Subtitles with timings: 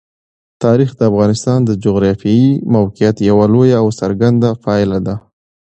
[0.63, 5.15] تاریخ د افغانستان د جغرافیایي موقیعت یوه لویه او څرګنده پایله ده.